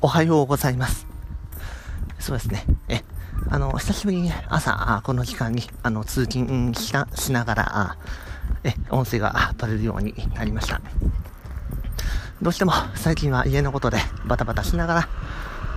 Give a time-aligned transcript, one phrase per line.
[0.00, 1.08] おはようございます。
[2.20, 2.64] そうですね。
[2.88, 3.02] え、
[3.50, 7.96] あの、久しぶりに朝、この時間に、あの、通勤しなしながら、
[8.62, 10.80] え、音声が取れるようになりました。
[12.40, 15.08] どうしても最近は家のことでバタバタしながら、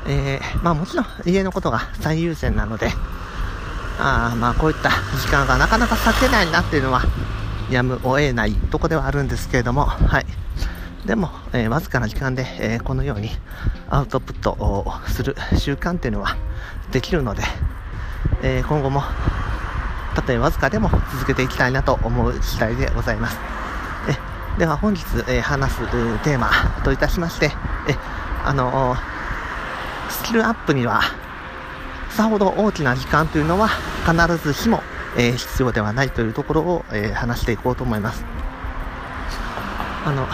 [0.08, 2.92] えー、まあもちろん家のことが最優先なので、
[4.00, 7.02] あまあこういった時間がなかなか避けないなっていうのは、
[7.72, 10.26] やむを得ないとこではあるんですけれども、はい。
[11.06, 13.30] でも、えー、わずかな時間で、えー、このように
[13.90, 16.38] アウトプットをする習慣っていうのは
[16.92, 17.44] できるので、
[18.44, 19.02] えー、今後も
[20.16, 23.38] たとえわずかでも続けていきたいなと思う次第でございます。
[24.10, 25.80] えでは本日、え話す
[26.24, 26.50] テーマ
[26.84, 27.52] といたしまして、
[27.88, 27.96] え
[28.44, 28.96] あの
[30.10, 31.02] スキルアップには
[32.10, 33.70] さほど大きな時間というのは
[34.06, 34.84] 必ずしも、
[35.18, 38.26] え必要ではないというところを、え話していこうと思います。
[40.06, 40.28] あの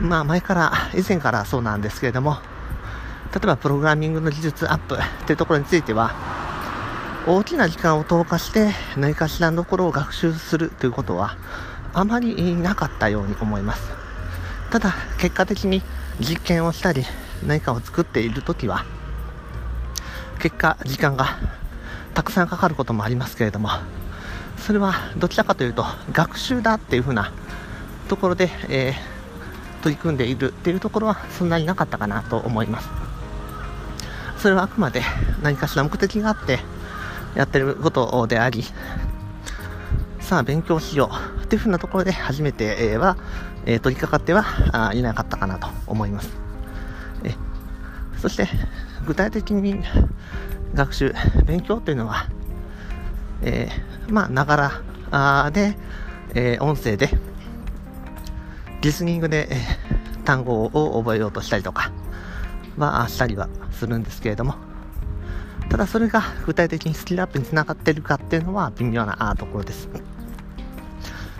[0.00, 2.38] まあ前から、以前からそうなんですけれども、
[3.34, 6.14] 例えばプログラミングの技術アップっていうところについては、
[7.26, 11.36] 大きな時間を投下して何かしらのところを学習するということは
[11.92, 13.90] あまりなかったように思います。
[14.70, 15.82] ただ、結果的に
[16.18, 17.04] 実験をしたり
[17.46, 18.84] 何かを作っているときは、
[20.38, 21.36] 結果、時間が
[22.14, 23.68] たくさんかかることもありますけれども、
[24.56, 27.32] それはどちらかというと学習だっていうふうな
[28.08, 29.19] ところで、えー
[29.82, 32.88] 取り組んでいるっていうところはそんなになかったかなと思います。
[34.38, 35.02] それはあくまで
[35.42, 36.60] 何かしら目的があって
[37.34, 38.64] やってることであり
[40.18, 43.16] さあ勉強しようっていうふうなところで初めては、
[43.66, 46.30] え、取り掛かってはいなかったかなと思います。
[47.24, 47.34] え
[48.18, 48.48] そして
[49.06, 49.82] 具体的に
[50.72, 51.14] 学習
[51.46, 52.28] 勉強というのは、
[53.42, 53.68] え、
[54.08, 55.76] まあながらで、
[56.34, 57.10] え、音声で
[58.82, 59.48] リスニングで、
[60.24, 61.90] 単語を覚えようとしたりとか
[62.76, 64.54] はしたりはするんですけれども
[65.68, 69.88] ただそれが具体的にスキルアップにつながってるかっていうのは微妙なところです。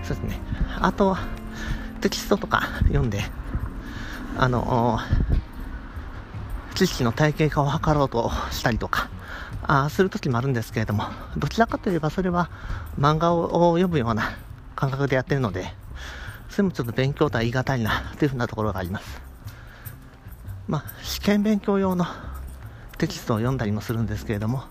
[0.03, 0.39] そうですね。
[0.81, 1.17] あと
[2.01, 3.23] テキストとか読んで
[4.37, 4.99] あの
[6.75, 9.11] 知識の体系化を図ろうとしたりとか
[9.63, 11.05] あする時もあるんですけれども
[11.37, 12.51] どちらかといえばそれは
[12.99, 14.33] 漫画を読むような
[14.77, 15.75] 感覚でやってるので
[16.51, 19.23] それもちょっと勉強とは言い難いなというふうなところがあります。
[20.69, 22.05] まあ、試験勉強用の
[22.99, 24.65] テキストを読んだりもするんですけれども、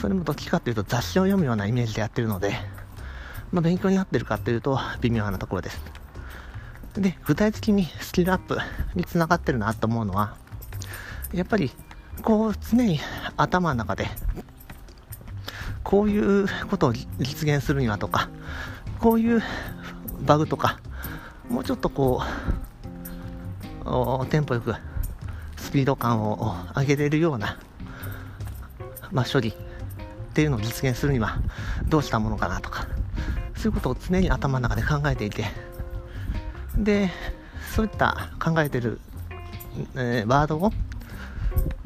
[0.00, 2.54] それもどっちかというと雑誌を読むようなイメージでやってるので、
[3.52, 5.80] まあ、勉強になってるかというと微妙なところです。
[6.94, 8.58] で、具体的にスキルアップ
[8.94, 10.36] につながってるなと思うのは、
[11.32, 11.70] やっぱり、
[12.22, 13.00] こう常に
[13.36, 14.08] 頭の中で、
[15.84, 18.28] こういうことを実現するにはとか、
[18.98, 19.42] こういう
[20.20, 20.78] バグとか、
[21.48, 22.22] もうちょっとこ
[23.84, 24.74] う、テンポよく
[25.56, 27.58] スピード感を上げれるような、
[29.12, 29.54] まあ、処理っ
[30.34, 31.38] ていうのを実現するには
[31.88, 32.86] どうしたものかなとか、
[33.56, 35.44] そういうことを常に頭の中で考えていて、
[36.76, 37.10] で、
[37.74, 39.00] そういった考えてる、
[39.94, 40.72] えー、ワードを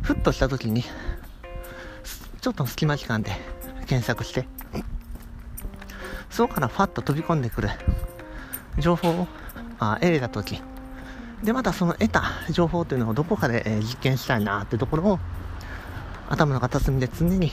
[0.02, 0.84] ふっとした時に、
[2.40, 3.30] ちょっと隙間時間で
[3.86, 4.46] 検索して、
[6.30, 7.68] そこからファッと飛び込んでくる
[8.78, 9.28] 情報を、
[9.78, 10.60] まあ、得たとき、
[11.42, 15.18] で、またその得た情報というのをどこかで、え、実験したいなっていうところを、
[16.28, 17.52] 頭の片隅で常に、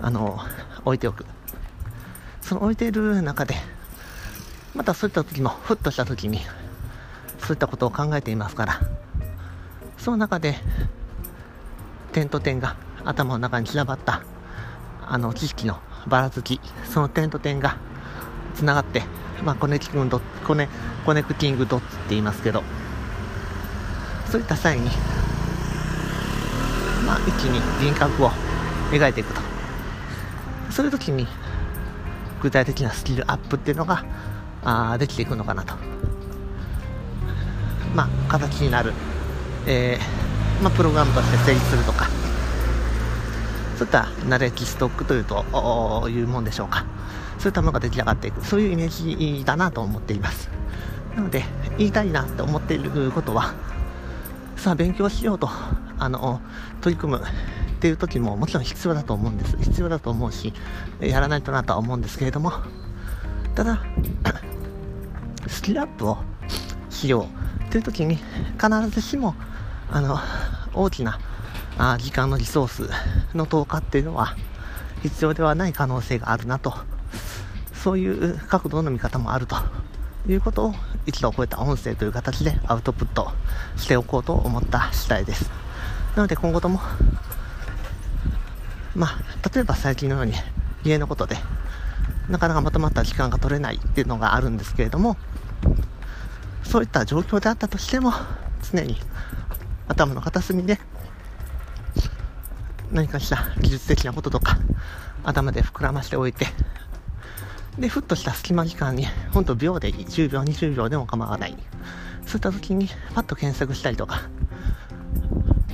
[0.00, 0.38] あの、
[0.84, 1.24] 置いておく。
[2.42, 3.56] その置いている中で、
[4.74, 6.40] またそういった時も、ふっとした時に、
[7.38, 8.80] そういったことを考えていますから、
[9.96, 10.56] その中で、
[12.12, 14.22] 点と点が頭の中に散らばった、
[15.08, 17.78] あの、知識のばらつき、その点と点が
[18.56, 19.02] つながって、
[19.44, 20.68] まあ、コネキングドコネ
[21.04, 22.62] コネクティングドッツって言いますけど、
[24.30, 24.90] そういった際に、
[27.06, 28.30] まあ、一気に輪郭を
[28.90, 29.40] 描いていくと。
[30.70, 31.26] そういう時に、
[32.42, 34.04] 具体的なスキルアップっていうのが、
[34.64, 35.74] あできていくのかなと。
[37.94, 38.92] まあ、形になる、
[39.66, 42.08] えー、まあ、プログラムとして成立するとか、
[43.78, 46.95] そういったナレッジストックというというもんでしょうか。
[47.38, 50.48] そういったものが出来上がっていく、そういうイメージだなと思っています。
[51.14, 51.44] なので、
[51.78, 53.54] 言いたいなって思っていることは、
[54.56, 55.48] さあ勉強しようと、
[55.98, 56.40] あの、
[56.80, 57.22] 取り組むっ
[57.80, 59.56] ていう時ももちろん必要だと思うんです。
[59.58, 60.52] 必要だと思うし、
[61.00, 62.52] やらないとなとは思うんですけれども、
[63.54, 63.82] ただ、
[65.46, 66.18] スキルアップを
[66.90, 67.28] しよ
[67.60, 68.18] うっていう時に、
[68.60, 69.34] 必ずしも、
[69.90, 70.18] あの、
[70.74, 71.18] 大きな
[71.78, 72.90] あ時間のリソース
[73.36, 74.34] の投下っていうのは
[75.02, 76.74] 必要ではない可能性があるなと
[77.86, 79.54] そういう角度の見方もあると
[80.26, 80.74] いうことを
[81.06, 83.30] 一度覚えた音声という形でアウトプット
[83.76, 85.48] しておこうと思った次第です。
[86.16, 86.80] なので今後とも、
[88.96, 90.32] まあ、例えば最近のように
[90.82, 91.36] 家のことで
[92.28, 95.16] なかなかまとまった時間が取れないっていうのがあるんですけれども、
[96.64, 98.12] そういった状況であったとしても、
[98.68, 98.96] 常に
[99.86, 100.80] 頭の片隅で
[102.90, 104.58] 何かした技術的なこととか
[105.22, 106.46] 頭で膨らましておいて
[107.78, 111.56] で、ふっとした隙間時間に、ほんと秒でいい、10秒、20秒でも構わない。
[112.24, 114.22] そういった時に、パッと検索したりとか、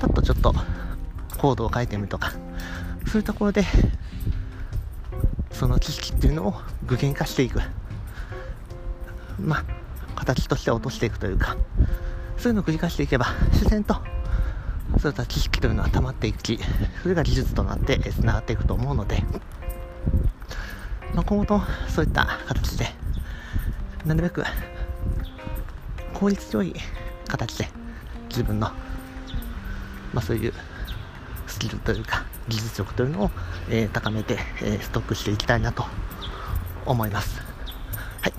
[0.01, 0.55] パッとちょっと
[1.39, 2.33] コードを書いてみるとか、
[3.07, 3.65] そういうところで、
[5.53, 6.55] その知識っていうのを
[6.87, 7.61] 具現化していく。
[9.41, 9.65] まあ、
[10.17, 11.57] 形として落としていくというか、
[12.37, 13.95] そういうのを繰り返していけば、自然と、
[14.99, 16.59] そういった知識というのは溜まっていき、
[17.03, 19.23] それが技術となって繋がっていくと思うので、
[21.15, 22.87] まあ、今後とそういった形で、
[24.07, 24.45] なるべく
[26.15, 26.75] 効率よい
[27.29, 27.69] 形で
[28.29, 28.69] 自分の、
[30.13, 30.53] まあ、そういう
[31.47, 33.31] スキルというか技術力というのを、
[33.69, 35.85] えー、高めて、えー、ストックしていきたいなと
[36.87, 37.41] 思います。
[38.21, 38.33] はい。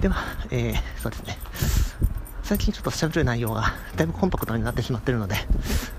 [0.00, 0.16] では、
[0.50, 1.38] えー、そうですね。
[2.42, 5.36] 最近ちょっと喋る内容がだいぶコンパクトになってしまっているので、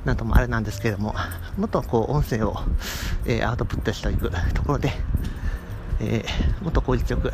[0.04, 1.14] なんともあれなんですけれども、
[1.58, 2.58] もっとこう音声を、
[3.26, 4.94] えー、アウトプットしていくところで、
[6.00, 7.34] えー、もっと効率よく、ち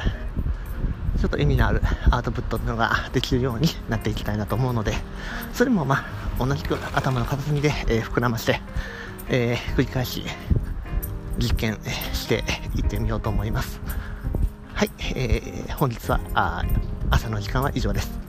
[1.23, 1.81] ょっと意味のある
[2.11, 4.93] アウトプットというのができるようになっていきたいなと思うので、
[5.53, 6.05] それもま
[6.39, 8.61] あ、同じく頭の片隅で、えー、膨らまして、
[9.29, 10.23] えー、繰り返し
[11.37, 11.79] 実験
[12.13, 12.43] して
[12.75, 13.79] いってみようと思います。
[14.73, 16.63] はい、えー、本日はあ
[17.09, 18.24] 朝の時間は以上です。